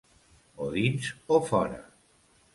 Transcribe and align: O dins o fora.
O 0.63 0.65
dins 0.73 1.05
o 1.35 1.37
fora. 1.49 1.81